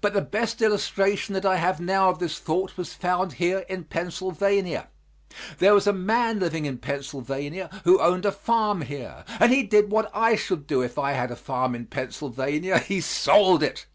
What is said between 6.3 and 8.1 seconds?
living in Pennsylvania who